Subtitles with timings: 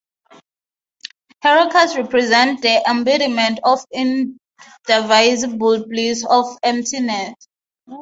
[1.45, 7.35] Herukas represent the embodiment of indivisible bliss and emptiness.